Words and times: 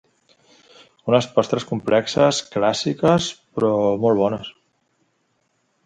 Unes 1.11 1.27
postres 1.35 1.67
complexes, 1.73 2.41
clàssiques, 2.57 3.31
però 3.59 3.73
molt 4.07 4.23
bones! 4.25 4.53